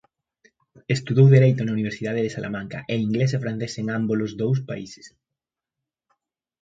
Estudou 0.95 1.27
dereito 1.35 1.61
na 1.63 1.75
Universidade 1.77 2.23
de 2.25 2.33
Salamanca 2.35 2.79
e 2.93 2.95
inglés 3.07 3.31
e 3.33 3.41
francés 3.43 3.73
en 3.81 3.85
ámbolos 3.99 4.31
dous 4.41 4.59
países. 4.69 5.05